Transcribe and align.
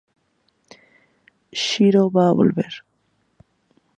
Shiro 1.63 2.03
va 2.17 2.25
a 2.29 2.33
volver! 2.41 2.69